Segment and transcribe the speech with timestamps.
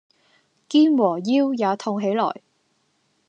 [0.67, 2.41] 肩和腰也痛起來